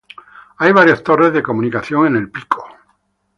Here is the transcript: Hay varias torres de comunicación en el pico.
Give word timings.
Hay 0.57 0.71
varias 0.71 1.03
torres 1.03 1.31
de 1.31 1.43
comunicación 1.43 2.07
en 2.07 2.15
el 2.15 2.31
pico. 2.31 2.65